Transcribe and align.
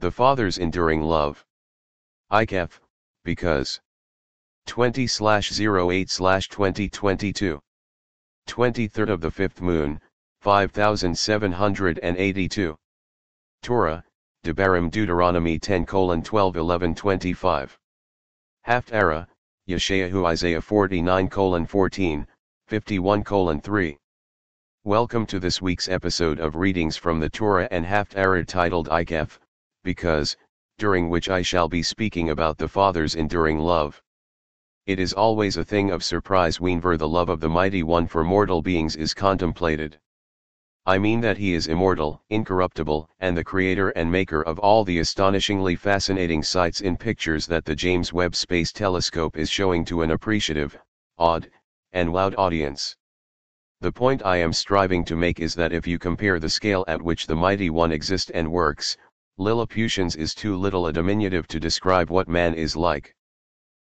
The 0.00 0.10
Father's 0.10 0.56
enduring 0.56 1.02
love. 1.02 1.44
Eikev, 2.32 2.80
because 3.22 3.82
20 4.64 5.02
08 5.02 6.08
2022. 6.08 7.60
23rd 8.48 9.10
of 9.10 9.20
the 9.20 9.30
fifth 9.30 9.60
moon, 9.60 10.00
5782. 10.40 12.76
Torah, 13.62 14.02
Debarim 14.42 14.90
Deuteronomy 14.90 15.58
10 15.58 15.84
12 15.84 16.56
11 16.56 16.94
25. 16.94 17.78
Haftarah, 18.66 19.26
Yeshayahu 19.68 20.24
Isaiah 20.24 20.62
49 20.62 21.66
14, 21.66 22.26
51 22.68 23.60
3. 23.60 23.98
Welcome 24.84 25.26
to 25.26 25.38
this 25.38 25.60
week's 25.60 25.90
episode 25.90 26.40
of 26.40 26.56
readings 26.56 26.96
from 26.96 27.20
the 27.20 27.28
Torah 27.28 27.68
and 27.70 27.84
Haftarah 27.84 28.46
titled 28.46 28.88
Eikev, 28.88 29.38
because, 29.82 30.36
during 30.78 31.08
which 31.08 31.28
I 31.28 31.42
shall 31.42 31.68
be 31.68 31.82
speaking 31.82 32.30
about 32.30 32.58
the 32.58 32.68
Father's 32.68 33.14
enduring 33.14 33.58
love. 33.58 34.02
It 34.86 34.98
is 34.98 35.12
always 35.12 35.56
a 35.56 35.64
thing 35.64 35.90
of 35.90 36.02
surprise 36.02 36.60
whenever 36.60 36.96
the 36.96 37.08
love 37.08 37.28
of 37.28 37.40
the 37.40 37.48
Mighty 37.48 37.82
One 37.82 38.06
for 38.06 38.24
mortal 38.24 38.62
beings 38.62 38.96
is 38.96 39.14
contemplated. 39.14 39.98
I 40.86 40.98
mean 40.98 41.20
that 41.20 41.36
he 41.36 41.52
is 41.52 41.68
immortal, 41.68 42.22
incorruptible, 42.30 43.08
and 43.20 43.36
the 43.36 43.44
creator 43.44 43.90
and 43.90 44.10
maker 44.10 44.42
of 44.42 44.58
all 44.58 44.82
the 44.82 44.98
astonishingly 44.98 45.76
fascinating 45.76 46.42
sights 46.42 46.80
in 46.80 46.96
pictures 46.96 47.46
that 47.46 47.66
the 47.66 47.76
James 47.76 48.12
Webb 48.12 48.34
Space 48.34 48.72
Telescope 48.72 49.36
is 49.36 49.50
showing 49.50 49.84
to 49.84 50.02
an 50.02 50.10
appreciative, 50.10 50.78
awed, 51.18 51.50
and 51.92 52.12
loud 52.12 52.34
audience. 52.36 52.96
The 53.82 53.92
point 53.92 54.24
I 54.24 54.38
am 54.38 54.52
striving 54.52 55.04
to 55.04 55.16
make 55.16 55.38
is 55.38 55.54
that 55.54 55.72
if 55.72 55.86
you 55.86 55.98
compare 55.98 56.40
the 56.40 56.50
scale 56.50 56.84
at 56.88 57.00
which 57.00 57.26
the 57.26 57.36
Mighty 57.36 57.70
One 57.70 57.92
exists 57.92 58.30
and 58.30 58.50
works, 58.50 58.96
Lilliputians 59.40 60.16
is 60.16 60.34
too 60.34 60.54
little 60.54 60.86
a 60.86 60.92
diminutive 60.92 61.48
to 61.48 61.58
describe 61.58 62.10
what 62.10 62.28
man 62.28 62.52
is 62.52 62.76
like. 62.76 63.14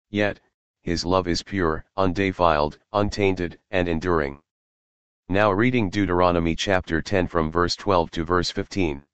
Yet, 0.09 0.41
his 0.81 1.05
love 1.05 1.29
is 1.29 1.43
pure, 1.43 1.85
undefiled, 1.95 2.79
untainted, 2.95 3.59
and 3.71 3.87
enduring. 3.87 4.41
Now 5.29 5.51
reading 5.51 5.91
Deuteronomy 5.91 6.57
chapter 6.57 7.03
10 7.03 7.27
from 7.27 7.51
verse 7.51 7.77
12 7.77 8.11
to 8.13 8.25
verse 8.25 8.51
15. 8.51 9.05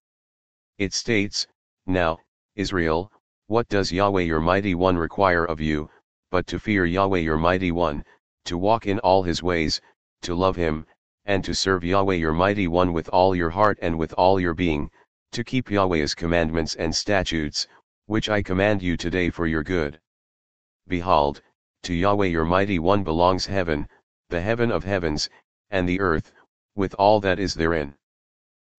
It 0.79 0.95
states, 0.95 1.49
Now, 1.87 2.21
Israel, 2.55 3.11
what 3.49 3.69
does 3.69 3.91
Yahweh 3.91 4.23
your 4.23 4.41
mighty 4.41 4.77
one 4.77 4.97
require 4.97 5.45
of 5.45 5.61
you, 5.61 5.91
but 6.31 6.47
to 6.47 6.61
fear 6.61 6.85
Yahweh 6.85 7.19
your 7.19 7.37
mighty 7.37 7.73
one, 7.73 8.05
to 8.45 8.57
walk 8.57 8.87
in 8.87 9.01
all 9.01 9.25
his 9.25 9.43
ways, 9.43 9.81
to 10.23 10.37
love 10.37 10.55
him, 10.55 10.87
and 11.25 11.43
to 11.43 11.53
serve 11.53 11.83
Yahweh 11.83 12.15
your 12.15 12.33
mighty 12.33 12.69
one 12.69 12.93
with 12.93 13.09
all 13.09 13.35
your 13.35 13.51
heart 13.51 13.77
and 13.83 13.99
with 13.99 14.13
all 14.13 14.39
your 14.39 14.55
being, 14.55 14.89
to 15.33 15.45
keep 15.45 15.71
Yahweh's 15.71 16.15
commandments 16.15 16.75
and 16.75 16.95
statutes, 16.95 17.67
which 18.07 18.29
I 18.29 18.43
command 18.43 18.83
you 18.83 18.97
today 18.97 19.31
for 19.31 19.47
your 19.47 19.63
good. 19.63 20.01
Behold, 20.87 21.43
to 21.83 21.95
Yahweh 21.95 22.27
your 22.27 22.45
mighty 22.45 22.79
one 22.79 23.05
belongs 23.05 23.47
heaven, 23.47 23.89
the 24.31 24.41
heaven 24.41 24.71
of 24.71 24.85
heavens, 24.85 25.29
and 25.71 25.89
the 25.89 26.01
earth, 26.01 26.33
with 26.75 26.95
all 26.95 27.21
that 27.21 27.39
is 27.39 27.55
therein. 27.55 27.95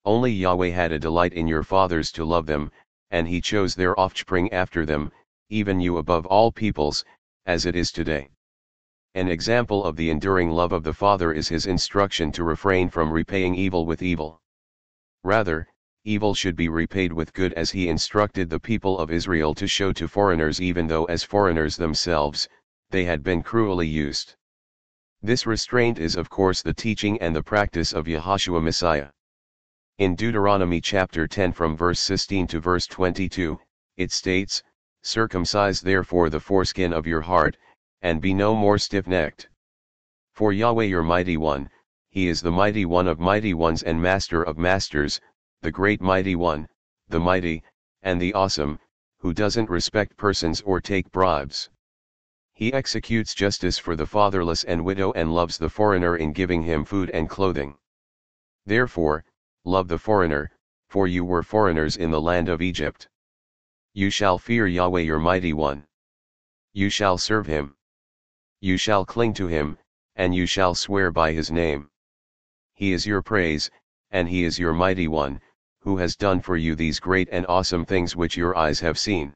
Only 0.05 0.31
Yahweh 0.31 0.70
had 0.70 0.92
a 0.92 1.00
delight 1.00 1.33
in 1.33 1.47
your 1.47 1.64
fathers 1.64 2.11
to 2.14 2.25
love 2.25 2.45
them, 2.45 2.72
and 3.11 3.27
he 3.27 3.42
chose 3.42 3.75
their 3.75 4.00
offspring 4.00 4.52
after 4.52 4.86
them, 4.86 5.11
even 5.50 5.80
you 5.80 5.97
above 5.97 6.25
all 6.25 6.52
peoples, 6.52 7.05
as 7.45 7.66
it 7.66 7.75
is 7.75 7.92
today. 7.92 8.30
An 9.16 9.27
example 9.27 9.83
of 9.83 9.95
the 9.95 10.09
enduring 10.09 10.52
love 10.52 10.72
of 10.72 10.83
the 10.83 10.94
Father 10.94 11.33
is 11.33 11.47
his 11.47 11.66
instruction 11.66 12.31
to 12.31 12.44
refrain 12.44 12.89
from 12.89 13.11
repaying 13.11 13.55
evil 13.55 13.86
with 13.86 14.02
evil. 14.02 14.42
Rather, 15.23 15.67
evil 16.09 16.33
should 16.33 16.55
be 16.55 16.69
repaid 16.69 17.13
with 17.13 17.33
good 17.33 17.53
as 17.53 17.69
he 17.69 17.88
instructed 17.88 18.49
the 18.49 18.59
people 18.59 18.97
of 18.97 19.11
Israel 19.11 19.53
to 19.53 19.67
show 19.67 19.93
to 19.93 20.07
foreigners 20.07 20.59
even 20.59 20.88
though 20.88 21.05
as 21.05 21.23
foreigners 21.23 21.77
themselves, 21.77 22.49
they 22.89 23.05
had 23.05 23.21
been 23.21 23.43
cruelly 23.43 23.88
used. 23.88 24.35
This 25.21 25.45
restraint 25.45 25.99
is 25.99 26.15
of 26.15 26.27
course 26.27 26.64
the 26.64 26.73
teaching 26.73 27.21
and 27.21 27.36
the 27.36 27.43
practice 27.43 27.93
of 27.93 28.08
Yahshua 28.08 28.59
Messiah. 28.59 29.09
In 29.99 30.15
Deuteronomy 30.15 30.81
chapter 30.81 31.27
10 31.27 31.52
from 31.52 31.77
verse 31.77 31.99
16 31.99 32.47
to 32.47 32.59
verse 32.59 32.87
22, 32.87 33.59
it 33.95 34.11
states, 34.11 34.64
Circumcise 35.03 35.80
therefore 35.80 36.31
the 36.31 36.39
foreskin 36.39 36.91
of 36.91 37.05
your 37.05 37.21
heart, 37.21 37.55
and 38.02 38.20
be 38.20 38.33
no 38.33 38.55
more 38.55 38.80
stiff-necked. 38.80 39.47
For 40.33 40.52
Yahweh 40.53 40.86
your 40.86 41.03
mighty 41.03 41.37
one, 41.37 41.70
he 42.09 42.27
is 42.27 42.41
the 42.41 42.52
mighty 42.52 42.83
one 42.83 43.08
of 43.08 43.20
mighty 43.20 43.53
ones 43.53 43.83
and 43.83 44.02
master 44.02 44.41
of 44.41 44.58
masters, 44.58 45.21
the 45.61 45.71
great 45.71 45.99
mighty 45.99 46.36
one, 46.36 46.67
the 47.09 47.20
mighty, 47.20 47.61
and 48.02 48.21
the 48.21 48.33
awesome, 48.33 48.80
who 49.17 49.33
doesn't 49.33 49.70
respect 49.70 50.15
persons 50.15 50.61
or 50.61 50.80
take 50.80 51.11
bribes. 51.11 51.70
He 52.53 52.71
executes 52.71 53.36
justice 53.36 53.77
for 53.77 53.97
the 53.97 54.05
fatherless 54.05 54.64
and 54.64 54.86
widow 54.86 55.11
and 55.14 55.36
loves 55.36 55.58
the 55.58 55.70
foreigner 55.70 56.15
in 56.15 56.31
giving 56.31 56.64
him 56.64 56.86
food 56.86 57.09
and 57.09 57.30
clothing. 57.30 57.77
Therefore, 58.65 59.25
love 59.65 59.89
the 59.89 59.99
foreigner, 59.99 60.49
for 60.87 61.08
you 61.08 61.25
were 61.25 61.43
foreigners 61.43 61.97
in 61.97 62.09
the 62.09 62.21
land 62.21 62.47
of 62.47 62.61
Egypt. 62.61 63.09
You 63.93 64.09
shall 64.09 64.37
fear 64.37 64.65
Yahweh 64.65 65.02
your 65.02 65.20
mighty 65.20 65.52
one. 65.52 65.86
You 66.71 66.89
shall 66.89 67.17
serve 67.17 67.47
him. 67.47 67.76
You 68.61 68.77
shall 68.77 69.05
cling 69.05 69.33
to 69.33 69.47
him, 69.47 69.77
and 70.15 70.33
you 70.33 70.45
shall 70.45 70.73
swear 70.73 71.11
by 71.11 71.33
his 71.33 71.52
name. 71.52 71.89
He 72.76 72.93
is 72.93 73.05
your 73.05 73.21
praise, 73.21 73.70
and 74.09 74.30
he 74.30 74.45
is 74.45 74.58
your 74.58 74.73
mighty 74.73 75.08
one, 75.08 75.41
who 75.81 75.97
has 75.97 76.15
done 76.15 76.41
for 76.41 76.57
you 76.57 76.75
these 76.75 76.99
great 76.99 77.29
and 77.31 77.45
awesome 77.47 77.85
things 77.85 78.15
which 78.15 78.35
your 78.35 78.57
eyes 78.57 78.79
have 78.79 78.99
seen. 78.99 79.33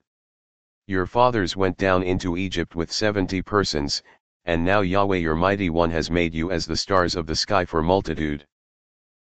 Your 0.87 1.05
fathers 1.05 1.55
went 1.55 1.77
down 1.77 2.03
into 2.03 2.35
Egypt 2.35 2.75
with 2.75 2.91
seventy 2.91 3.41
persons, 3.41 4.03
and 4.45 4.65
now 4.65 4.81
Yahweh 4.81 5.17
your 5.17 5.35
mighty 5.35 5.69
one 5.69 5.91
has 5.91 6.11
made 6.11 6.33
you 6.33 6.51
as 6.51 6.65
the 6.65 6.75
stars 6.75 7.15
of 7.15 7.25
the 7.25 7.35
sky 7.35 7.63
for 7.63 7.81
multitude. 7.81 8.45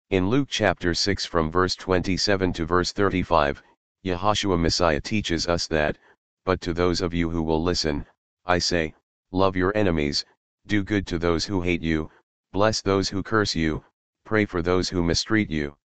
In 0.09 0.29
Luke 0.29 0.49
chapter 0.49 0.95
6 0.95 1.25
from 1.25 1.51
verse 1.51 1.75
27 1.75 2.53
to 2.53 2.65
verse 2.65 2.91
35, 2.91 3.61
Yahshua 4.03 4.59
Messiah 4.59 4.99
teaches 4.99 5.47
us 5.47 5.67
that, 5.67 5.97
but 6.43 6.59
to 6.61 6.73
those 6.73 7.01
of 7.01 7.13
you 7.13 7.29
who 7.29 7.43
will 7.43 7.61
listen, 7.61 8.05
I 8.45 8.57
say, 8.57 8.95
love 9.31 9.55
your 9.55 9.71
enemies, 9.77 10.25
do 10.65 10.83
good 10.83 11.05
to 11.07 11.19
those 11.19 11.45
who 11.45 11.61
hate 11.61 11.83
you, 11.83 12.09
bless 12.51 12.81
those 12.81 13.09
who 13.09 13.21
curse 13.21 13.55
you, 13.55 13.85
pray 14.25 14.45
for 14.45 14.63
those 14.63 14.89
who 14.89 15.03
mistreat 15.03 15.51
you. 15.51 15.77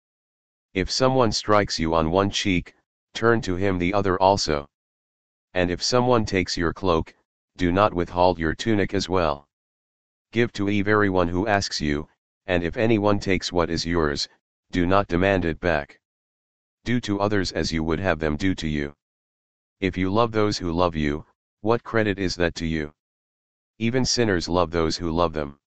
If 0.75 0.91
someone 0.91 1.31
strikes 1.31 1.79
you 1.79 1.95
on 1.95 2.11
one 2.11 2.31
cheek, 2.31 2.75
turn 3.13 3.41
to 3.43 3.55
him 3.55 3.79
the 3.79 3.95
other 3.95 4.21
also. 4.21 4.69
And 5.53 5.71
if 5.71 5.81
someone 5.81 6.27
takes 6.27 6.57
your 6.57 6.73
cloak, 6.73 7.15
do 7.57 7.71
not 7.71 7.95
withhold 7.95 8.41
your 8.41 8.57
tunic 8.57 8.93
as 8.93 9.09
well. 9.09 9.49
Give 10.33 10.53
to 10.55 10.69
every 10.69 11.11
one 11.11 11.29
who 11.29 11.47
asks 11.47 11.81
you, 11.81 12.09
and 12.47 12.65
if 12.65 12.77
anyone 12.77 13.21
takes 13.21 13.53
what 13.53 13.71
is 13.71 13.87
yours, 13.87 14.29
do 14.73 14.85
not 14.85 15.07
demand 15.07 15.45
it 15.45 15.61
back. 15.61 16.01
Do 16.85 17.01
to 17.03 17.21
others 17.21 17.53
as 17.53 17.71
you 17.71 17.85
would 17.85 18.01
have 18.01 18.19
them 18.19 18.37
do 18.37 18.53
to 18.57 18.67
you. 18.67 18.97
If 19.79 19.97
you 19.97 20.11
love 20.13 20.33
those 20.33 20.59
who 20.59 20.73
love 20.73 20.97
you, 20.97 21.25
what 21.61 21.85
credit 21.85 22.19
is 22.19 22.35
that 22.35 22.57
to 22.57 22.67
you? 22.67 22.93
Even 23.79 24.05
sinners 24.05 24.49
love 24.49 24.73
those 24.73 24.97
who 24.97 25.13
love 25.13 25.35
them. 25.35 25.61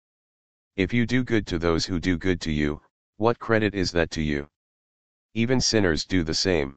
If 0.74 0.92
you 0.92 1.06
do 1.06 1.22
good 1.22 1.46
to 1.46 1.60
those 1.60 1.86
who 1.86 2.00
do 2.00 2.18
good 2.18 2.40
to 2.40 2.50
you, 2.50 2.82
what 3.18 3.38
credit 3.38 3.72
is 3.72 3.92
that 3.92 4.10
to 4.10 4.20
you? 4.20 4.48
Even 5.36 5.60
sinners 5.60 6.04
do 6.04 6.24
the 6.24 6.34
same 6.34 6.76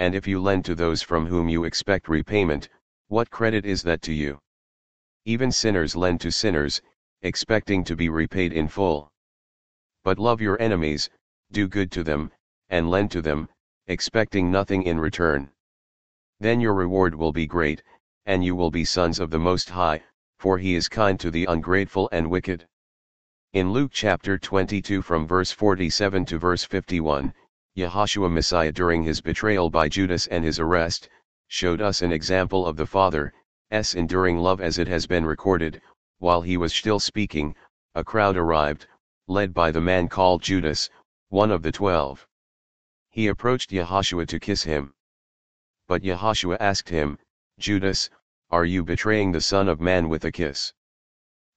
and 0.00 0.14
if 0.14 0.26
you 0.26 0.40
lend 0.40 0.64
to 0.64 0.74
those 0.74 1.02
from 1.02 1.26
whom 1.26 1.46
you 1.46 1.64
expect 1.64 2.08
repayment, 2.08 2.70
what 3.08 3.28
credit 3.28 3.66
is 3.66 3.82
that 3.82 4.00
to 4.00 4.14
you? 4.14 4.38
Even 5.26 5.52
sinners 5.52 5.94
lend 5.94 6.22
to 6.22 6.32
sinners, 6.32 6.80
expecting 7.20 7.84
to 7.84 7.94
be 7.94 8.08
repaid 8.08 8.54
in 8.54 8.66
full. 8.66 9.12
But 10.02 10.18
love 10.18 10.40
your 10.40 10.58
enemies, 10.58 11.10
do 11.52 11.68
good 11.68 11.92
to 11.92 12.02
them, 12.02 12.32
and 12.70 12.88
lend 12.88 13.10
to 13.10 13.20
them, 13.20 13.50
expecting 13.88 14.50
nothing 14.50 14.84
in 14.84 14.98
return. 14.98 15.50
Then 16.38 16.62
your 16.62 16.72
reward 16.72 17.14
will 17.14 17.32
be 17.32 17.46
great, 17.46 17.82
and 18.24 18.42
you 18.42 18.56
will 18.56 18.70
be 18.70 18.86
sons 18.86 19.20
of 19.20 19.28
the 19.28 19.38
Most 19.38 19.68
High, 19.68 20.02
for 20.38 20.56
he 20.56 20.74
is 20.74 20.88
kind 20.88 21.20
to 21.20 21.30
the 21.30 21.44
ungrateful 21.44 22.08
and 22.10 22.30
wicked. 22.30 22.66
In 23.52 23.70
Luke 23.70 23.90
chapter 23.92 24.38
22 24.38 25.02
from 25.02 25.26
verse 25.26 25.52
47 25.52 26.24
to 26.24 26.38
verse 26.38 26.64
51, 26.64 27.34
Yahshua 27.80 28.30
Messiah 28.30 28.72
during 28.72 29.02
his 29.02 29.22
betrayal 29.22 29.70
by 29.70 29.88
Judas 29.88 30.26
and 30.26 30.44
his 30.44 30.58
arrest, 30.58 31.08
showed 31.48 31.80
us 31.80 32.02
an 32.02 32.12
example 32.12 32.66
of 32.66 32.76
the 32.76 32.86
Father's 32.86 33.32
enduring 33.94 34.36
love 34.36 34.60
as 34.60 34.78
it 34.78 34.86
has 34.86 35.06
been 35.06 35.24
recorded, 35.24 35.80
while 36.18 36.42
he 36.42 36.58
was 36.58 36.74
still 36.74 37.00
speaking, 37.00 37.56
a 37.94 38.04
crowd 38.04 38.36
arrived, 38.36 38.86
led 39.28 39.54
by 39.54 39.70
the 39.70 39.80
man 39.80 40.08
called 40.08 40.42
Judas, 40.42 40.90
one 41.30 41.50
of 41.50 41.62
the 41.62 41.72
twelve. 41.72 42.26
He 43.08 43.28
approached 43.28 43.70
Yahshua 43.70 44.26
to 44.28 44.38
kiss 44.38 44.62
him. 44.62 44.92
But 45.88 46.02
Yahshua 46.02 46.58
asked 46.60 46.90
him, 46.90 47.18
Judas, 47.58 48.10
are 48.50 48.66
you 48.66 48.84
betraying 48.84 49.32
the 49.32 49.40
Son 49.40 49.68
of 49.68 49.80
Man 49.80 50.08
with 50.10 50.24
a 50.26 50.32
kiss? 50.32 50.74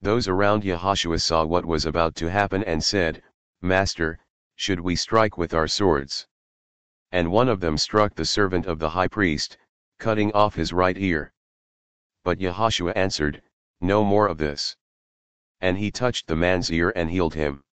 Those 0.02 0.30
around 0.30 0.64
Yahshua 0.64 1.22
saw 1.22 1.44
what 1.44 1.66
was 1.66 1.86
about 1.86 2.16
to 2.16 2.30
happen 2.30 2.64
and 2.64 2.82
said, 2.82 3.22
Master, 3.62 4.20
should 4.56 4.80
we 4.80 4.96
strike 4.96 5.38
with 5.38 5.54
our 5.54 5.68
swords? 5.68 6.28
And 7.12 7.32
one 7.32 7.50
of 7.50 7.60
them 7.60 7.78
struck 7.78 8.16
the 8.16 8.26
servant 8.26 8.66
of 8.66 8.80
the 8.80 8.92
high 8.92 9.08
priest, 9.08 9.58
cutting 10.00 10.32
off 10.32 10.56
his 10.56 10.72
right 10.72 10.98
ear. 10.98 11.34
But 12.24 12.40
Yehoshua 12.40 12.94
answered, 12.96 13.42
No 13.82 14.04
more 14.04 14.28
of 14.28 14.38
this. 14.38 14.78
And 15.60 15.78
he 15.78 15.92
touched 15.92 16.28
the 16.28 16.36
man's 16.36 16.72
ear 16.72 16.94
and 16.96 17.10
healed 17.10 17.34
him. 17.34 17.64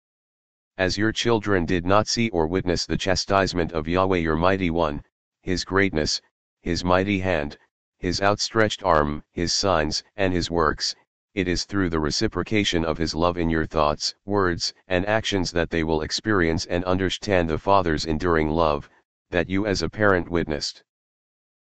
As 0.76 0.98
your 0.98 1.12
children 1.12 1.64
did 1.64 1.86
not 1.86 2.08
see 2.08 2.28
or 2.30 2.46
witness 2.46 2.86
the 2.86 2.96
chastisement 2.96 3.72
of 3.72 3.86
Yahweh 3.86 4.18
your 4.18 4.36
mighty 4.36 4.70
one, 4.70 5.04
his 5.42 5.64
greatness, 5.64 6.20
his 6.60 6.82
mighty 6.82 7.20
hand, 7.20 7.58
his 7.98 8.20
outstretched 8.20 8.82
arm, 8.82 9.22
his 9.30 9.52
signs, 9.52 10.02
and 10.16 10.32
his 10.32 10.50
works, 10.50 10.96
it 11.34 11.46
is 11.46 11.64
through 11.64 11.88
the 11.88 12.00
reciprocation 12.00 12.84
of 12.84 12.98
his 12.98 13.14
love 13.14 13.38
in 13.38 13.48
your 13.48 13.64
thoughts, 13.64 14.14
words, 14.24 14.74
and 14.88 15.06
actions 15.06 15.52
that 15.52 15.70
they 15.70 15.84
will 15.84 16.02
experience 16.02 16.66
and 16.66 16.84
understand 16.84 17.48
the 17.48 17.58
Father's 17.58 18.04
enduring 18.04 18.48
love, 18.48 18.90
that 19.30 19.48
you 19.48 19.64
as 19.64 19.80
a 19.80 19.88
parent 19.88 20.28
witnessed. 20.28 20.82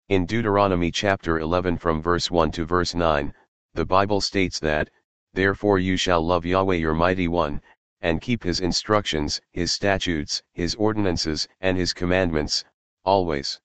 In 0.08 0.26
Deuteronomy 0.26 0.90
chapter 0.90 1.38
11 1.38 1.78
from 1.78 2.02
verse 2.02 2.32
1 2.32 2.50
to 2.50 2.64
verse 2.64 2.96
9, 2.96 3.32
the 3.74 3.86
Bible 3.86 4.20
states 4.20 4.58
that, 4.58 4.90
Therefore 5.34 5.78
you 5.78 5.96
shall 5.96 6.20
love 6.20 6.44
Yahweh 6.44 6.74
your 6.74 6.94
mighty 6.94 7.28
one, 7.28 7.62
and 8.00 8.20
keep 8.20 8.42
his 8.42 8.58
instructions, 8.58 9.40
his 9.52 9.70
statutes, 9.70 10.42
his 10.52 10.74
ordinances, 10.74 11.46
and 11.60 11.76
his 11.76 11.92
commandments, 11.92 12.64
always. 13.04 13.60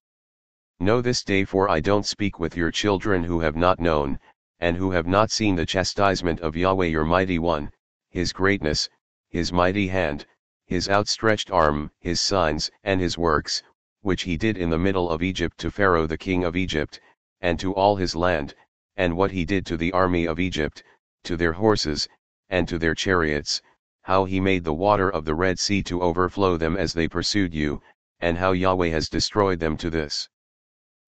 Know 0.79 1.01
this 1.01 1.23
day 1.23 1.45
for 1.45 1.67
I 1.67 1.79
don't 1.79 2.05
speak 2.05 2.39
with 2.39 2.55
your 2.55 2.69
children 2.69 3.23
who 3.23 3.39
have 3.39 3.55
not 3.55 3.79
known, 3.79 4.19
and 4.59 4.77
who 4.77 4.91
have 4.91 5.05
not 5.05 5.29
seen 5.31 5.55
the 5.55 5.65
chastisement 5.65 6.39
of 6.39 6.55
Yahweh 6.55 6.85
your 6.85 7.05
mighty 7.05 7.37
one, 7.37 7.71
his 8.09 8.31
greatness, 8.31 8.89
his 9.29 9.51
mighty 9.51 9.87
hand, 9.87 10.25
his 10.65 10.89
outstretched 10.89 11.51
arm, 11.51 11.91
his 11.99 12.21
signs, 12.21 12.71
and 12.83 13.01
his 13.01 13.17
works, 13.17 13.61
which 14.01 14.23
he 14.23 14.37
did 14.37 14.57
in 14.57 14.69
the 14.69 14.77
middle 14.77 15.09
of 15.09 15.21
Egypt 15.21 15.57
to 15.57 15.69
Pharaoh 15.69 16.07
the 16.07 16.17
king 16.17 16.43
of 16.43 16.55
Egypt, 16.55 16.99
and 17.41 17.59
to 17.59 17.73
all 17.73 17.97
his 17.97 18.15
land, 18.15 18.55
and 18.95 19.17
what 19.17 19.31
he 19.31 19.45
did 19.45 19.65
to 19.65 19.77
the 19.77 19.91
army 19.91 20.25
of 20.25 20.39
Egypt, 20.39 20.83
to 21.23 21.35
their 21.35 21.53
horses, 21.53 22.07
and 22.49 22.67
to 22.67 22.77
their 22.77 22.95
chariots, 22.95 23.61
how 24.03 24.25
he 24.25 24.39
made 24.39 24.63
the 24.63 24.73
water 24.73 25.09
of 25.09 25.25
the 25.25 25.35
Red 25.35 25.59
Sea 25.59 25.83
to 25.83 26.01
overflow 26.01 26.55
them 26.55 26.77
as 26.77 26.93
they 26.93 27.07
pursued 27.07 27.53
you, 27.53 27.81
and 28.19 28.37
how 28.37 28.51
Yahweh 28.53 28.89
has 28.89 29.09
destroyed 29.09 29.59
them 29.59 29.75
to 29.77 29.89
this 29.89 30.29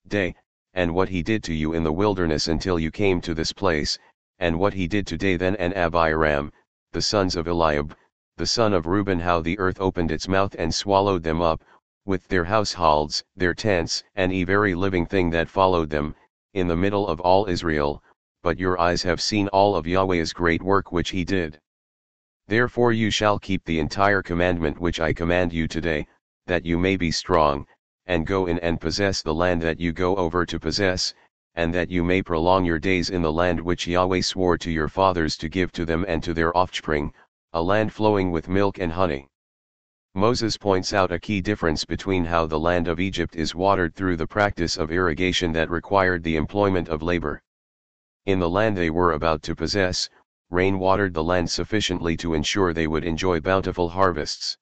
day, 0.08 0.36
and 0.78 0.94
what 0.94 1.10
he 1.10 1.24
did 1.24 1.44
to 1.44 1.56
you 1.56 1.74
in 1.74 1.84
the 1.84 1.92
wilderness 1.92 2.48
until 2.48 2.78
you 2.78 2.92
came 2.92 3.20
to 3.20 3.34
this 3.34 3.52
place, 3.52 3.98
and 4.38 4.60
what 4.60 4.76
he 4.76 4.88
did 4.88 5.08
to 5.08 5.18
Dathan 5.18 5.56
and 5.56 5.76
Abiram, 5.76 6.54
the 6.92 7.02
sons 7.02 7.36
of 7.36 7.48
Eliab, 7.48 7.98
the 8.38 8.46
son 8.46 8.74
of 8.76 8.86
Reuben 8.86 9.20
how 9.20 9.42
the 9.42 9.58
earth 9.58 9.82
opened 9.82 10.12
its 10.12 10.28
mouth 10.28 10.56
and 10.60 10.72
swallowed 10.72 11.24
them 11.24 11.42
up, 11.42 11.64
with 12.06 12.28
their 12.28 12.44
households, 12.44 13.24
their 13.36 13.56
tents, 13.56 14.04
and 14.16 14.32
every 14.32 14.76
living 14.76 15.08
thing 15.08 15.32
that 15.32 15.50
followed 15.50 15.90
them, 15.90 16.14
in 16.54 16.68
the 16.68 16.78
middle 16.78 17.08
of 17.08 17.20
all 17.22 17.48
Israel, 17.48 18.04
but 18.44 18.60
your 18.60 18.80
eyes 18.80 19.02
have 19.02 19.20
seen 19.20 19.48
all 19.48 19.76
of 19.76 19.88
Yahweh's 19.88 20.32
great 20.32 20.62
work 20.62 20.92
which 20.92 21.10
he 21.10 21.26
did. 21.26 21.60
Therefore 22.48 22.92
you 22.92 23.10
shall 23.10 23.40
keep 23.40 23.66
the 23.66 23.80
entire 23.80 24.22
commandment 24.22 24.80
which 24.80 25.00
I 25.00 25.12
command 25.12 25.52
you 25.52 25.68
today, 25.68 26.06
that 26.46 26.68
you 26.68 26.78
may 26.78 26.98
be 26.98 27.10
strong, 27.10 27.66
and 28.07 28.25
go 28.25 28.48
in 28.48 28.57
and 28.59 28.81
possess 28.81 29.21
the 29.21 29.33
land 29.33 29.62
that 29.62 29.80
you 29.80 29.94
go 29.94 30.15
over 30.15 30.45
to 30.45 30.59
possess, 30.59 31.13
and 31.56 31.74
that 31.74 31.92
you 31.92 32.04
may 32.04 32.21
prolong 32.21 32.65
your 32.65 32.80
days 32.80 33.09
in 33.09 33.21
the 33.21 33.31
land 33.31 33.59
which 33.59 33.86
Yahweh 33.86 34.21
swore 34.21 34.57
to 34.57 34.71
your 34.71 34.88
fathers 34.88 35.38
to 35.38 35.50
give 35.50 35.71
to 35.74 35.86
them 35.86 36.06
and 36.07 36.24
to 36.24 36.33
their 36.33 36.56
offspring, 36.56 37.13
a 37.54 37.62
land 37.62 37.92
flowing 37.92 38.31
with 38.31 38.48
milk 38.48 38.80
and 38.80 38.92
honey. 38.92 39.27
Moses 40.13 40.57
points 40.57 40.94
out 40.94 41.12
a 41.12 41.19
key 41.19 41.42
difference 41.42 41.86
between 41.86 42.25
how 42.25 42.45
the 42.45 42.59
land 42.59 42.88
of 42.88 43.00
Egypt 43.00 43.36
is 43.36 43.54
watered 43.54 43.94
through 43.94 44.18
the 44.18 44.25
practice 44.25 44.77
of 44.77 44.92
irrigation 44.92 45.51
that 45.51 45.69
required 45.69 46.24
the 46.24 46.36
employment 46.36 46.89
of 46.89 47.04
labor. 47.04 47.42
In 48.25 48.39
the 48.39 48.50
land 48.50 48.75
they 48.75 48.89
were 48.89 49.12
about 49.12 49.42
to 49.44 49.56
possess, 49.56 50.09
rain 50.50 50.80
watered 50.80 51.13
the 51.13 51.24
land 51.24 51.51
sufficiently 51.51 52.18
to 52.18 52.33
ensure 52.33 52.74
they 52.74 52.88
would 52.88 53.04
enjoy 53.04 53.39
bountiful 53.39 53.89
harvests. 53.89 54.57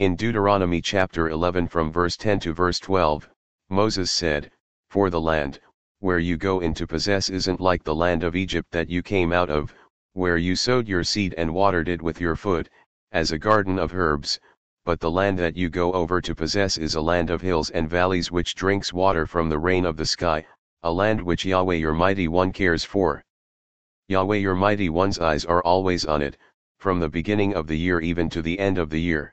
In 0.00 0.16
Deuteronomy 0.16 0.80
chapter 0.80 1.28
11 1.28 1.68
from 1.68 1.92
verse 1.92 2.16
10 2.16 2.40
to 2.40 2.52
verse 2.52 2.80
12, 2.80 3.30
Moses 3.68 4.10
said, 4.10 4.50
For 4.90 5.08
the 5.08 5.20
land, 5.20 5.60
where 6.00 6.18
you 6.18 6.36
go 6.36 6.58
in 6.58 6.74
to 6.74 6.84
possess 6.84 7.28
isn't 7.28 7.60
like 7.60 7.84
the 7.84 7.94
land 7.94 8.24
of 8.24 8.34
Egypt 8.34 8.72
that 8.72 8.90
you 8.90 9.04
came 9.04 9.32
out 9.32 9.50
of, 9.50 9.72
where 10.12 10.36
you 10.36 10.56
sowed 10.56 10.88
your 10.88 11.04
seed 11.04 11.32
and 11.38 11.54
watered 11.54 11.88
it 11.88 12.02
with 12.02 12.20
your 12.20 12.34
foot, 12.34 12.68
as 13.12 13.30
a 13.30 13.38
garden 13.38 13.78
of 13.78 13.94
herbs, 13.94 14.40
but 14.84 14.98
the 14.98 15.12
land 15.12 15.38
that 15.38 15.56
you 15.56 15.68
go 15.70 15.92
over 15.92 16.20
to 16.20 16.34
possess 16.34 16.76
is 16.76 16.96
a 16.96 17.00
land 17.00 17.30
of 17.30 17.40
hills 17.40 17.70
and 17.70 17.88
valleys 17.88 18.32
which 18.32 18.56
drinks 18.56 18.92
water 18.92 19.26
from 19.26 19.48
the 19.48 19.60
rain 19.60 19.84
of 19.84 19.96
the 19.96 20.06
sky, 20.06 20.44
a 20.82 20.90
land 20.90 21.22
which 21.22 21.44
Yahweh 21.44 21.76
your 21.76 21.94
mighty 21.94 22.26
one 22.26 22.50
cares 22.50 22.82
for. 22.82 23.22
Yahweh 24.08 24.38
your 24.38 24.56
mighty 24.56 24.88
one's 24.88 25.20
eyes 25.20 25.44
are 25.44 25.62
always 25.62 26.04
on 26.04 26.20
it, 26.20 26.36
from 26.80 26.98
the 26.98 27.08
beginning 27.08 27.54
of 27.54 27.68
the 27.68 27.78
year 27.78 28.00
even 28.00 28.28
to 28.28 28.42
the 28.42 28.58
end 28.58 28.76
of 28.76 28.90
the 28.90 29.00
year. 29.00 29.32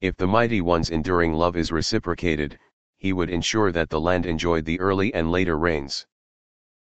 If 0.00 0.16
the 0.16 0.28
mighty 0.28 0.60
one's 0.60 0.90
enduring 0.90 1.32
love 1.32 1.56
is 1.56 1.72
reciprocated, 1.72 2.56
he 2.98 3.12
would 3.12 3.28
ensure 3.28 3.72
that 3.72 3.90
the 3.90 4.00
land 4.00 4.26
enjoyed 4.26 4.64
the 4.64 4.78
early 4.78 5.12
and 5.12 5.32
later 5.32 5.58
rains. 5.58 6.06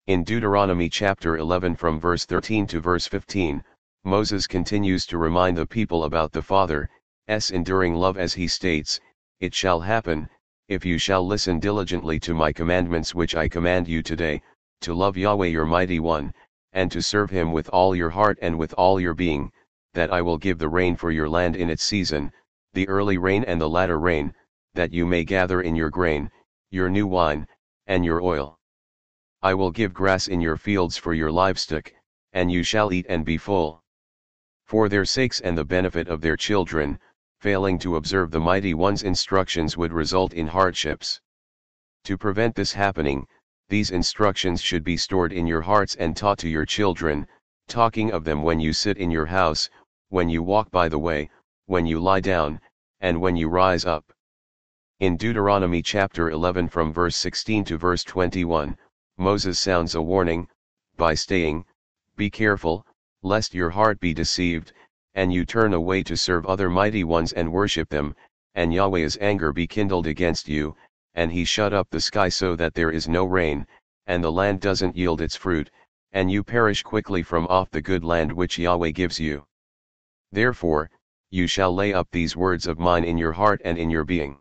In 0.08 0.24
Deuteronomy 0.24 0.90
chapter 0.90 1.38
11 1.38 1.76
from 1.76 2.00
verse 2.00 2.26
13 2.26 2.66
to 2.66 2.80
verse 2.80 3.06
15, 3.06 3.64
Moses 4.04 4.48
continues 4.48 5.06
to 5.06 5.20
remind 5.20 5.58
the 5.58 5.68
people 5.68 6.06
about 6.06 6.32
the 6.32 6.42
Father's 6.42 6.90
enduring 7.28 7.94
love 7.94 8.18
as 8.18 8.34
he 8.34 8.48
states, 8.48 9.00
It 9.40 9.54
shall 9.54 9.82
happen, 9.82 10.28
if 10.68 10.84
you 10.84 10.98
shall 10.98 11.24
listen 11.24 11.60
diligently 11.60 12.20
to 12.22 12.34
my 12.34 12.52
commandments 12.52 13.14
which 13.14 13.36
I 13.36 13.48
command 13.48 13.88
you 13.88 14.02
today, 14.02 14.42
to 14.82 14.96
love 14.96 15.18
Yahweh 15.18 15.50
your 15.50 15.68
mighty 15.68 16.00
one, 16.00 16.34
and 16.72 16.92
to 16.92 17.04
serve 17.04 17.30
him 17.30 17.52
with 17.52 17.70
all 17.70 17.96
your 17.96 18.10
heart 18.10 18.40
and 18.42 18.58
with 18.58 18.74
all 18.74 19.00
your 19.00 19.14
being, 19.14 19.52
that 19.94 20.12
I 20.12 20.24
will 20.24 20.40
give 20.40 20.58
the 20.58 20.68
rain 20.68 20.96
for 20.96 21.12
your 21.12 21.30
land 21.30 21.56
in 21.56 21.70
its 21.70 21.84
season, 21.84 22.32
the 22.74 22.88
early 22.88 23.18
rain 23.18 23.44
and 23.44 23.62
the 23.62 23.70
latter 23.70 24.00
rain, 24.00 24.34
that 24.74 24.92
you 24.92 25.06
may 25.06 25.24
gather 25.24 25.62
in 25.62 25.76
your 25.76 25.90
grain, 25.90 26.32
your 26.72 26.90
new 26.90 27.06
wine, 27.06 27.48
and 27.88 28.04
your 28.04 28.22
oil. 28.22 28.60
I 29.42 29.54
will 29.54 29.72
give 29.72 29.94
grass 29.94 30.28
in 30.28 30.42
your 30.42 30.58
fields 30.58 30.98
for 30.98 31.14
your 31.14 31.32
livestock, 31.32 31.94
and 32.32 32.52
you 32.52 32.64
shall 32.64 32.92
eat 32.92 33.06
and 33.10 33.24
be 33.24 33.38
full. 33.38 33.84
For 34.66 34.90
their 34.90 35.06
sakes 35.06 35.40
and 35.42 35.58
the 35.58 35.66
benefit 35.66 36.08
of 36.08 36.22
their 36.22 36.38
children, 36.38 37.00
failing 37.40 37.78
to 37.80 37.98
observe 37.98 38.32
the 38.32 38.40
mighty 38.40 38.74
one's 38.74 39.04
instructions 39.04 39.78
would 39.78 39.94
result 39.94 40.34
in 40.34 40.48
hardships. 40.48 41.22
To 42.06 42.18
prevent 42.18 42.56
this 42.56 42.74
happening, 42.74 43.28
these 43.70 43.92
instructions 43.92 44.62
should 44.62 44.84
be 44.84 44.98
stored 44.98 45.32
in 45.32 45.46
your 45.46 45.62
hearts 45.62 45.96
and 45.96 46.18
taught 46.18 46.40
to 46.40 46.50
your 46.50 46.66
children, 46.66 47.28
talking 47.68 48.12
of 48.12 48.24
them 48.24 48.42
when 48.42 48.60
you 48.60 48.74
sit 48.74 48.98
in 48.98 49.12
your 49.12 49.26
house, 49.26 49.70
when 50.10 50.30
you 50.30 50.42
walk 50.42 50.72
by 50.72 50.90
the 50.90 51.00
way, 51.00 51.30
when 51.66 51.86
you 51.86 52.00
lie 52.00 52.20
down, 52.20 52.60
and 53.00 53.20
when 53.20 53.36
you 53.36 53.48
rise 53.48 53.86
up. 53.86 54.12
In 55.00 55.18
Deuteronomy 55.18 55.82
chapter 55.82 56.30
11 56.30 56.68
from 56.68 56.92
verse 56.92 57.16
16 57.16 57.64
to 57.66 57.78
verse 57.78 58.04
21, 58.04 58.78
Moses 59.18 59.60
sounds 59.60 59.96
a 59.96 60.02
warning, 60.02 60.48
by 60.98 61.14
staying, 61.14 61.66
Be 62.16 62.30
careful, 62.30 62.86
lest 63.22 63.54
your 63.54 63.70
heart 63.70 64.00
be 64.00 64.14
deceived, 64.14 64.74
and 65.16 65.34
you 65.34 65.46
turn 65.46 65.74
away 65.74 66.04
to 66.04 66.18
serve 66.18 66.46
other 66.46 66.70
mighty 66.70 67.04
ones 67.04 67.34
and 67.34 67.52
worship 67.52 67.90
them, 67.90 68.16
and 68.56 68.74
Yahweh's 68.74 69.18
anger 69.22 69.54
be 69.54 69.68
kindled 69.68 70.08
against 70.08 70.48
you, 70.48 70.76
and 71.16 71.32
he 71.32 71.46
shut 71.46 71.74
up 71.74 71.90
the 71.90 72.02
sky 72.02 72.30
so 72.30 72.56
that 72.56 72.74
there 72.74 72.92
is 72.92 73.08
no 73.08 73.24
rain, 73.26 73.66
and 74.06 74.24
the 74.24 74.32
land 74.32 74.60
doesn't 74.60 74.96
yield 74.96 75.22
its 75.22 75.36
fruit, 75.36 75.72
and 76.12 76.32
you 76.32 76.44
perish 76.44 76.84
quickly 76.84 77.24
from 77.24 77.48
off 77.48 77.70
the 77.72 77.82
good 77.82 78.04
land 78.04 78.32
which 78.32 78.58
Yahweh 78.58 78.92
gives 78.92 79.20
you. 79.20 79.46
Therefore, 80.32 80.90
you 81.34 81.48
shall 81.48 81.74
lay 81.74 81.92
up 81.92 82.08
these 82.12 82.36
words 82.36 82.68
of 82.68 82.78
mine 82.78 83.04
in 83.04 83.18
your 83.18 83.32
heart 83.32 83.60
and 83.66 83.76
in 83.76 83.90
your 83.90 84.04
being. 84.04 84.38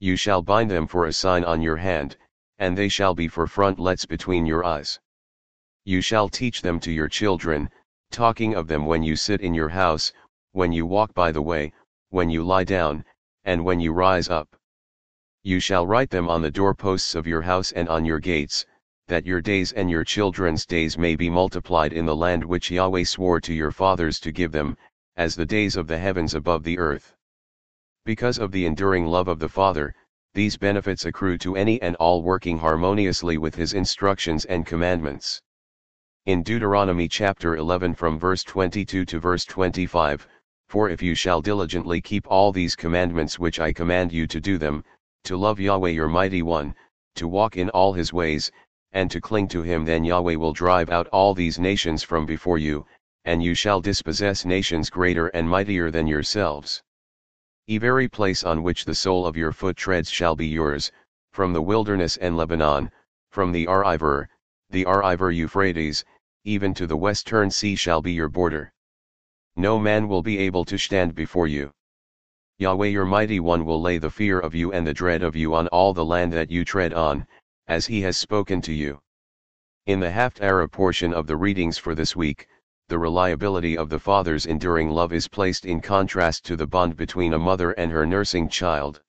You 0.00 0.16
shall 0.16 0.42
bind 0.42 0.70
them 0.70 0.86
for 0.86 1.06
a 1.06 1.12
sign 1.14 1.44
on 1.44 1.62
your 1.62 1.78
hand, 1.78 2.18
and 2.58 2.76
they 2.76 2.90
shall 2.90 3.14
be 3.14 3.26
for 3.26 3.46
frontlets 3.46 4.04
between 4.04 4.44
your 4.44 4.66
eyes. 4.66 5.00
You 5.86 6.02
shall 6.02 6.28
teach 6.28 6.60
them 6.60 6.78
to 6.80 6.92
your 6.92 7.08
children, 7.08 7.70
talking 8.10 8.54
of 8.54 8.68
them 8.68 8.84
when 8.84 9.02
you 9.02 9.16
sit 9.16 9.40
in 9.40 9.54
your 9.54 9.70
house, 9.70 10.12
when 10.52 10.72
you 10.72 10.84
walk 10.84 11.14
by 11.14 11.32
the 11.32 11.40
way, 11.40 11.72
when 12.10 12.28
you 12.28 12.44
lie 12.44 12.64
down, 12.64 13.06
and 13.44 13.64
when 13.64 13.80
you 13.80 13.94
rise 13.94 14.28
up. 14.28 14.54
You 15.42 15.58
shall 15.58 15.86
write 15.86 16.10
them 16.10 16.28
on 16.28 16.42
the 16.42 16.50
doorposts 16.50 17.14
of 17.14 17.26
your 17.26 17.40
house 17.40 17.72
and 17.72 17.88
on 17.88 18.04
your 18.04 18.18
gates, 18.18 18.66
that 19.08 19.24
your 19.24 19.40
days 19.40 19.72
and 19.72 19.90
your 19.90 20.04
children's 20.04 20.66
days 20.66 20.98
may 20.98 21.16
be 21.16 21.30
multiplied 21.30 21.94
in 21.94 22.04
the 22.04 22.14
land 22.14 22.44
which 22.44 22.70
Yahweh 22.70 23.04
swore 23.04 23.40
to 23.40 23.54
your 23.54 23.72
fathers 23.72 24.20
to 24.20 24.32
give 24.32 24.52
them, 24.52 24.76
as 25.16 25.36
the 25.36 25.46
days 25.46 25.76
of 25.76 25.86
the 25.86 25.98
heavens 25.98 26.34
above 26.34 26.64
the 26.64 26.78
earth. 26.78 27.14
Because 28.04 28.38
of 28.38 28.50
the 28.50 28.66
enduring 28.66 29.06
love 29.06 29.28
of 29.28 29.38
the 29.38 29.48
Father, 29.48 29.94
these 30.34 30.56
benefits 30.56 31.04
accrue 31.04 31.38
to 31.38 31.54
any 31.54 31.80
and 31.80 31.94
all 31.96 32.22
working 32.22 32.58
harmoniously 32.58 33.38
with 33.38 33.54
his 33.54 33.72
instructions 33.72 34.44
and 34.46 34.66
commandments. 34.66 35.40
In 36.26 36.42
Deuteronomy 36.42 37.06
chapter 37.06 37.56
11 37.56 37.94
from 37.94 38.18
verse 38.18 38.42
22 38.42 39.04
to 39.04 39.18
verse 39.20 39.44
25, 39.44 40.26
For 40.68 40.88
if 40.88 41.00
you 41.00 41.14
shall 41.14 41.40
diligently 41.40 42.00
keep 42.00 42.26
all 42.26 42.50
these 42.50 42.74
commandments 42.74 43.38
which 43.38 43.60
I 43.60 43.72
command 43.72 44.12
you 44.12 44.26
to 44.26 44.40
do 44.40 44.58
them, 44.58 44.82
to 45.24 45.36
love 45.36 45.60
Yahweh 45.60 45.90
your 45.90 46.08
mighty 46.08 46.42
one, 46.42 46.74
to 47.14 47.28
walk 47.28 47.56
in 47.56 47.70
all 47.70 47.92
his 47.92 48.12
ways, 48.12 48.50
and 48.92 49.08
to 49.10 49.20
cling 49.20 49.46
to 49.48 49.62
him 49.62 49.84
then 49.84 50.02
Yahweh 50.02 50.34
will 50.34 50.52
drive 50.52 50.90
out 50.90 51.06
all 51.08 51.34
these 51.34 51.58
nations 51.60 52.02
from 52.02 52.26
before 52.26 52.58
you, 52.58 52.84
and 53.24 53.42
you 53.42 53.54
shall 53.54 53.80
dispossess 53.80 54.44
nations 54.44 54.90
greater 54.90 55.28
and 55.28 55.48
mightier 55.48 55.90
than 55.90 56.06
yourselves. 56.06 56.82
E 57.66 57.78
very 57.78 58.08
place 58.08 58.44
on 58.44 58.62
which 58.62 58.84
the 58.84 58.94
sole 58.94 59.26
of 59.26 59.36
your 59.36 59.52
foot 59.52 59.76
treads 59.76 60.10
shall 60.10 60.36
be 60.36 60.46
yours, 60.46 60.92
from 61.32 61.52
the 61.52 61.62
wilderness 61.62 62.16
and 62.18 62.36
Lebanon, 62.36 62.90
from 63.30 63.50
the 63.50 63.66
Ar-Iver, 63.66 64.28
the 64.70 64.84
Ar-Iver 64.84 65.30
Euphrates, 65.30 66.04
even 66.44 66.74
to 66.74 66.86
the 66.86 66.96
western 66.96 67.50
sea 67.50 67.74
shall 67.74 68.02
be 68.02 68.12
your 68.12 68.28
border. 68.28 68.72
No 69.56 69.78
man 69.78 70.08
will 70.08 70.22
be 70.22 70.38
able 70.38 70.64
to 70.66 70.76
stand 70.76 71.14
before 71.14 71.46
you. 71.46 71.72
Yahweh 72.58 72.88
your 72.88 73.04
mighty 73.04 73.40
one 73.40 73.64
will 73.64 73.80
lay 73.80 73.98
the 73.98 74.10
fear 74.10 74.38
of 74.38 74.54
you 74.54 74.72
and 74.72 74.86
the 74.86 74.94
dread 74.94 75.22
of 75.22 75.34
you 75.34 75.54
on 75.54 75.66
all 75.68 75.94
the 75.94 76.04
land 76.04 76.32
that 76.32 76.50
you 76.50 76.64
tread 76.64 76.92
on, 76.92 77.26
as 77.66 77.86
he 77.86 78.02
has 78.02 78.16
spoken 78.16 78.60
to 78.60 78.72
you. 78.72 79.00
In 79.86 80.00
the 80.00 80.10
Haftarah 80.10 80.70
portion 80.70 81.14
of 81.14 81.26
the 81.26 81.36
readings 81.36 81.78
for 81.78 81.94
this 81.94 82.14
week, 82.14 82.46
the 82.88 82.98
reliability 82.98 83.78
of 83.78 83.88
the 83.88 83.98
father's 83.98 84.44
enduring 84.44 84.90
love 84.90 85.10
is 85.10 85.26
placed 85.26 85.64
in 85.64 85.80
contrast 85.80 86.44
to 86.44 86.54
the 86.54 86.66
bond 86.66 86.94
between 86.96 87.32
a 87.32 87.38
mother 87.38 87.70
and 87.72 87.90
her 87.90 88.04
nursing 88.04 88.46
child. 88.46 89.00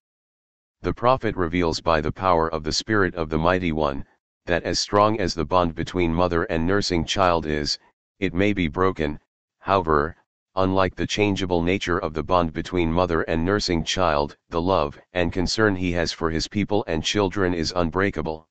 The 0.82 0.94
prophet 0.94 1.36
reveals 1.36 1.82
by 1.82 2.00
the 2.00 2.12
power 2.12 2.48
of 2.48 2.63
the 2.63 2.72
Spirit 2.72 3.15
of 3.15 3.29
the 3.29 3.38
Mighty 3.38 3.74
One, 3.74 4.05
that 4.46 4.63
as 4.63 4.79
strong 4.79 5.20
as 5.20 5.34
the 5.34 5.44
bond 5.44 5.75
between 5.75 6.13
mother 6.13 6.44
and 6.44 6.65
nursing 6.65 7.03
child 7.03 7.46
is, 7.46 7.77
it 8.17 8.34
may 8.34 8.53
be 8.53 8.70
broken, 8.70 9.20
however, 9.60 10.15
unlike 10.55 10.96
the 10.96 11.05
changeable 11.05 11.62
nature 11.62 11.98
of 11.98 12.13
the 12.13 12.24
bond 12.24 12.53
between 12.53 12.94
mother 12.94 13.24
and 13.24 13.44
nursing 13.44 13.84
child, 13.84 14.38
the 14.50 14.62
love 14.62 14.98
and 15.12 15.34
concern 15.34 15.75
he 15.75 15.91
has 15.91 16.13
for 16.13 16.29
his 16.29 16.48
people 16.48 16.86
and 16.88 17.03
children 17.03 17.53
is 17.53 17.74
unbreakable. 17.75 18.48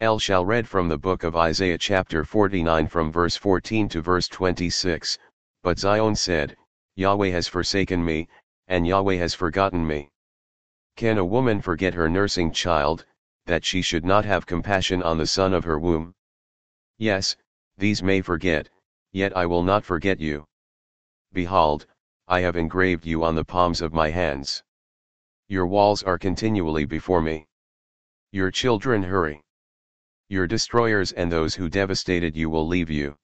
El 0.00 0.18
shall 0.18 0.44
read 0.44 0.66
from 0.66 0.88
the 0.88 0.98
book 0.98 1.22
of 1.22 1.36
Isaiah 1.36 1.78
chapter 1.78 2.24
49 2.24 2.88
from 2.88 3.12
verse 3.12 3.36
14 3.36 3.88
to 3.90 4.02
verse 4.02 4.26
26, 4.26 5.16
But 5.62 5.78
Zion 5.78 6.16
said, 6.16 6.56
Yahweh 6.96 7.30
has 7.30 7.46
forsaken 7.46 8.04
me, 8.04 8.28
and 8.66 8.88
Yahweh 8.88 9.14
has 9.14 9.34
forgotten 9.34 9.86
me. 9.86 10.10
Can 10.96 11.16
a 11.16 11.24
woman 11.24 11.60
forget 11.60 11.94
her 11.94 12.08
nursing 12.08 12.50
child, 12.50 13.06
that 13.46 13.64
she 13.64 13.82
should 13.82 14.04
not 14.04 14.24
have 14.24 14.46
compassion 14.46 15.00
on 15.00 15.16
the 15.16 15.28
son 15.28 15.54
of 15.54 15.62
her 15.62 15.78
womb? 15.78 16.12
Yes, 16.98 17.36
these 17.78 18.02
may 18.02 18.20
forget, 18.20 18.68
yet 19.12 19.36
I 19.36 19.46
will 19.46 19.62
not 19.62 19.84
forget 19.84 20.18
you. 20.18 20.44
Behold, 21.32 21.86
I 22.26 22.40
have 22.40 22.56
engraved 22.56 23.06
you 23.06 23.22
on 23.22 23.36
the 23.36 23.44
palms 23.44 23.80
of 23.80 23.92
my 23.92 24.10
hands. 24.10 24.64
Your 25.46 25.68
walls 25.68 26.02
are 26.02 26.18
continually 26.18 26.84
before 26.84 27.22
me. 27.22 27.46
Your 28.32 28.50
children 28.50 29.04
hurry. 29.04 29.43
Your 30.28 30.46
destroyers 30.46 31.12
and 31.12 31.30
those 31.30 31.54
who 31.54 31.68
devastated 31.68 32.34
you 32.34 32.48
will 32.48 32.66
leave 32.66 32.90
you. 32.90 33.16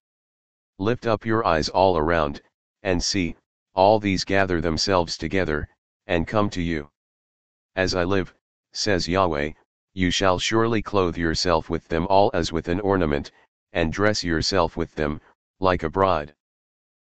Lift 0.79 1.07
up 1.07 1.25
your 1.25 1.47
eyes 1.47 1.69
all 1.69 1.97
around, 1.97 2.43
and 2.83 3.03
see, 3.03 3.37
all 3.75 3.99
these 3.99 4.25
gather 4.25 4.61
themselves 4.61 5.17
together, 5.17 5.69
and 6.07 6.27
come 6.27 6.51
to 6.51 6.61
you. 6.61 6.91
As 7.75 7.95
I 7.95 8.05
live, 8.05 8.35
says 8.73 9.09
Yahweh, 9.09 9.53
you 9.95 10.11
shall 10.11 10.39
surely 10.39 10.83
clothe 10.83 11.17
yourself 11.17 11.71
with 11.71 11.89
them 11.89 12.07
all 12.09 12.31
as 12.35 12.53
with 12.53 12.69
an 12.69 12.81
ornament, 12.81 13.33
and 13.73 13.93
dress 13.93 14.23
yourself 14.23 14.77
with 14.77 14.95
them, 14.95 15.21
like 15.59 15.83
a 15.83 15.91
bride. 15.91 16.35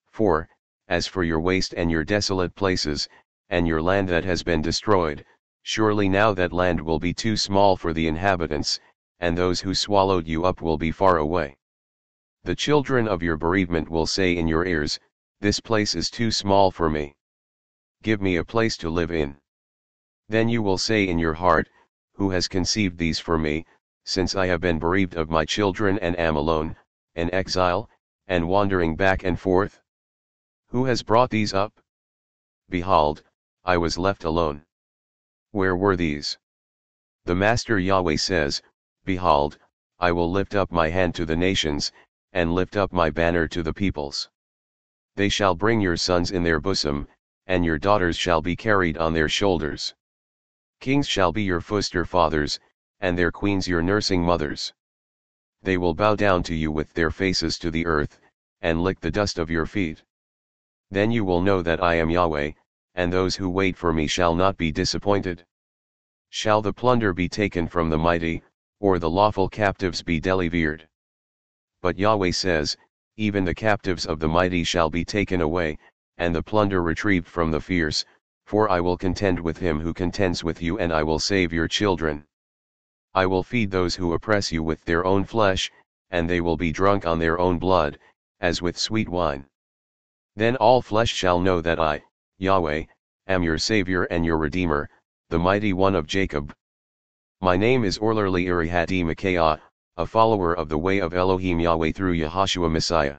For, 0.07 0.49
as 0.89 1.07
for 1.07 1.25
your 1.25 1.41
waste 1.41 1.75
and 1.75 1.91
your 1.91 2.05
desolate 2.05 2.55
places, 2.55 3.09
and 3.49 3.67
your 3.67 3.81
land 3.81 4.09
that 4.09 4.25
has 4.25 4.43
been 4.43 4.63
destroyed, 4.63 5.25
surely 5.63 6.09
now 6.09 6.33
that 6.35 6.53
land 6.53 6.81
will 6.81 6.99
be 6.99 7.15
too 7.15 7.37
small 7.37 7.77
for 7.77 7.93
the 7.93 8.09
inhabitants, 8.09 8.81
and 9.21 9.37
those 9.37 9.61
who 9.61 9.75
swallowed 9.75 10.27
you 10.27 10.45
up 10.45 10.61
will 10.61 10.77
be 10.77 10.91
far 10.91 11.19
away. 11.19 11.57
The 12.45 12.55
children 12.55 13.09
of 13.09 13.23
your 13.23 13.37
bereavement 13.37 13.89
will 13.89 14.07
say 14.07 14.37
in 14.37 14.47
your 14.47 14.65
ears, 14.65 15.01
This 15.41 15.59
place 15.59 15.95
is 15.95 16.11
too 16.11 16.31
small 16.31 16.71
for 16.71 16.89
me. 16.89 17.17
Give 18.03 18.21
me 18.21 18.37
a 18.37 18.45
place 18.45 18.77
to 18.79 18.91
live 18.91 19.11
in. 19.11 19.41
Then 20.29 20.49
you 20.49 20.63
will 20.63 20.79
say 20.79 21.09
in 21.09 21.19
your 21.19 21.35
heart, 21.35 21.69
Who 22.15 22.31
has 22.31 22.47
conceived 22.47 22.99
these 22.99 23.19
for 23.19 23.39
me, 23.39 23.65
since 24.05 24.35
I 24.35 24.47
have 24.47 24.61
been 24.61 24.79
bereaved 24.79 25.17
of 25.17 25.31
my 25.31 25.45
children 25.45 25.99
and 25.99 26.19
am 26.19 26.37
alone, 26.37 26.77
an 27.15 27.33
exile, 27.33 27.91
and 28.27 28.49
wandering 28.49 28.97
back 28.97 29.25
and 29.25 29.41
forth? 29.41 29.81
Who 30.69 30.85
has 30.85 31.03
brought 31.03 31.31
these 31.31 31.55
up? 31.55 31.81
Behold, 32.69 33.23
I 33.65 33.77
was 33.77 33.99
left 33.99 34.25
alone. 34.25 34.65
Where 35.51 35.75
were 35.75 35.97
these? 35.97 36.39
The 37.25 37.35
Master 37.35 37.79
Yahweh 37.79 38.17
says, 38.17 38.63
Behold, 39.07 39.57
I 40.01 40.11
will 40.11 40.31
lift 40.31 40.57
up 40.57 40.73
my 40.73 40.91
hand 40.91 41.15
to 41.15 41.25
the 41.25 41.37
nations, 41.37 41.93
and 42.33 42.53
lift 42.53 42.77
up 42.77 42.93
my 42.93 43.09
banner 43.09 43.47
to 43.49 43.63
the 43.63 43.73
peoples. 43.73 44.29
They 45.15 45.29
shall 45.29 45.55
bring 45.55 45.81
your 45.81 45.97
sons 45.97 46.33
in 46.33 46.43
their 46.43 46.61
bosom, 46.61 47.07
and 47.47 47.65
your 47.65 47.79
daughters 47.79 48.17
shall 48.19 48.43
be 48.43 48.57
carried 48.57 48.99
on 48.99 49.15
their 49.15 49.29
shoulders. 49.29 49.95
Kings 50.81 51.07
shall 51.09 51.31
be 51.31 51.45
your 51.45 51.61
foster 51.61 52.05
fathers, 52.05 52.59
and 52.99 53.17
their 53.17 53.31
queens 53.31 53.69
your 53.69 53.81
nursing 53.81 54.23
mothers. 54.23 54.73
They 55.63 55.79
will 55.79 55.95
bow 55.95 56.17
down 56.17 56.43
to 56.43 56.55
you 56.55 56.73
with 56.73 56.93
their 56.95 57.13
faces 57.13 57.59
to 57.61 57.71
the 57.71 57.87
earth, 57.87 58.19
and 58.61 58.83
lick 58.83 58.99
the 58.99 59.13
dust 59.13 59.39
of 59.39 59.51
your 59.51 59.67
feet. 59.67 60.03
Then 60.91 61.13
you 61.13 61.25
will 61.25 61.41
know 61.41 61.63
that 61.63 61.81
I 61.81 61.95
am 61.95 62.11
Yahweh, 62.11 62.53
and 62.97 63.13
those 63.13 63.37
who 63.37 63.49
wait 63.49 63.77
for 63.77 63.93
me 63.93 64.09
shall 64.09 64.35
not 64.35 64.57
be 64.57 64.73
disappointed. 64.73 65.47
Shall 66.29 66.61
the 66.61 66.73
plunder 66.73 67.13
be 67.13 67.29
taken 67.29 67.69
from 67.69 67.89
the 67.89 67.99
mighty, 67.99 68.43
or 68.81 68.99
the 68.99 69.11
lawful 69.11 69.49
captives 69.49 70.03
be 70.03 70.21
delivered? 70.21 70.89
But 71.83 71.99
Yahweh 71.99 72.33
says, 72.33 72.77
Even 73.17 73.45
the 73.45 73.55
captives 73.55 74.07
of 74.07 74.21
the 74.21 74.29
mighty 74.29 74.65
shall 74.65 74.91
be 74.91 75.05
taken 75.05 75.41
away, 75.41 75.79
and 76.19 76.35
the 76.35 76.43
plunder 76.43 76.83
retrieved 76.83 77.27
from 77.27 77.51
the 77.51 77.61
fierce, 77.61 78.05
for 78.45 78.69
I 78.69 78.81
will 78.81 78.97
contend 78.97 79.41
with 79.41 79.59
him 79.59 79.81
who 79.81 79.93
contends 79.93 80.45
with 80.45 80.63
you 80.63 80.79
and 80.79 80.93
I 80.93 81.03
will 81.03 81.19
save 81.19 81.53
your 81.53 81.69
children. 81.69 82.25
I 83.15 83.27
will 83.27 83.43
feed 83.43 83.71
those 83.71 83.95
who 83.95 84.13
oppress 84.13 84.53
you 84.53 84.63
with 84.63 84.85
their 84.85 85.05
own 85.05 85.25
flesh, 85.25 85.71
and 86.11 86.29
they 86.29 86.41
will 86.41 86.57
be 86.57 86.71
drunk 86.71 87.07
on 87.07 87.19
their 87.19 87.39
own 87.39 87.59
blood, 87.59 87.99
as 88.41 88.63
with 88.63 88.79
sweet 88.79 89.09
wine. 89.09 89.47
Then 90.37 90.57
all 90.57 90.83
flesh 90.83 91.13
shall 91.13 91.41
know 91.41 91.61
that 91.61 91.81
I, 91.81 92.05
Yahweh, 92.39 92.85
am 93.27 93.43
your 93.43 93.59
Savior 93.59 94.05
and 94.05 94.25
your 94.25 94.37
Redeemer, 94.37 94.89
the 95.31 95.39
mighty 95.39 95.73
one 95.73 95.95
of 95.95 96.07
Jacob. 96.07 96.55
My 97.43 97.55
name 97.55 97.85
is 97.85 97.99
Olali 97.99 98.47
Irihati 98.47 99.05
Micaiah, 99.05 99.61
a 99.99 100.07
follower 100.07 100.55
of 100.55 100.71
the 100.71 100.79
way 100.79 101.01
of 101.01 101.13
Elohim 101.13 101.61
Yahweh 101.61 101.93
through 101.93 102.17
Yahashua 102.17 102.71
Messiah. 102.71 103.19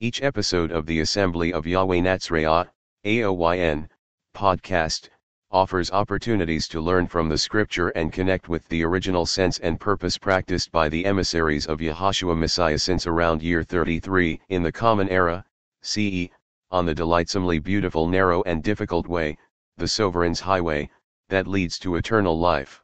Each 0.00 0.20
episode 0.20 0.72
of 0.72 0.84
the 0.84 0.98
Assembly 0.98 1.52
of 1.52 1.64
Yahweh 1.64 2.00
Natsrayah, 2.00 2.68
AOYN, 3.04 3.88
podcast, 4.34 5.10
offers 5.52 5.92
opportunities 5.92 6.66
to 6.66 6.80
learn 6.80 7.06
from 7.06 7.28
the 7.28 7.38
scripture 7.38 7.90
and 7.90 8.12
connect 8.12 8.48
with 8.48 8.66
the 8.66 8.82
original 8.82 9.24
sense 9.24 9.60
and 9.60 9.78
purpose 9.78 10.18
practiced 10.18 10.72
by 10.72 10.88
the 10.88 11.06
emissaries 11.06 11.66
of 11.66 11.78
Yahashua 11.78 12.36
Messiah 12.36 12.80
since 12.80 13.06
around 13.06 13.44
year 13.44 13.62
33 13.62 14.40
in 14.48 14.64
the 14.64 14.72
Common 14.72 15.08
Era, 15.08 15.44
CE, 15.82 16.26
on 16.72 16.84
the 16.84 16.96
delightsomely 16.96 17.62
beautiful 17.62 18.08
narrow 18.08 18.42
and 18.42 18.64
difficult 18.64 19.06
way, 19.06 19.38
the 19.76 19.86
Sovereign's 19.86 20.40
Highway, 20.40 20.90
that 21.28 21.46
leads 21.46 21.78
to 21.78 21.94
eternal 21.94 22.36
life. 22.36 22.82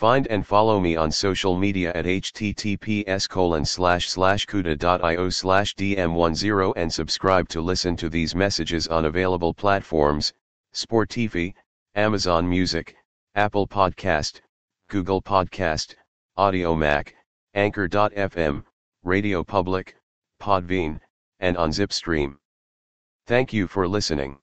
Find 0.00 0.26
and 0.28 0.46
follow 0.46 0.80
me 0.80 0.96
on 0.96 1.12
social 1.12 1.58
media 1.58 1.92
at 1.94 2.06
https 2.06 3.28
colon 3.28 3.66
slash 3.66 4.08
slash 4.08 4.46
kuda.io 4.46 5.28
slash 5.28 5.74
dm10 5.74 6.72
and 6.76 6.90
subscribe 6.90 7.50
to 7.50 7.60
listen 7.60 7.96
to 7.98 8.08
these 8.08 8.34
messages 8.34 8.88
on 8.88 9.04
available 9.04 9.52
platforms, 9.52 10.32
Spotify, 10.72 11.52
Amazon 11.96 12.48
Music, 12.48 12.96
Apple 13.34 13.68
Podcast, 13.68 14.40
Google 14.88 15.20
Podcast, 15.20 15.96
Audiomack, 16.38 17.12
Anchor.fm, 17.52 18.64
Radio 19.04 19.44
Public, 19.44 19.96
Podbean, 20.40 20.98
and 21.40 21.58
on 21.58 21.72
Zipstream. 21.72 22.36
Thank 23.26 23.52
you 23.52 23.68
for 23.68 23.86
listening. 23.86 24.38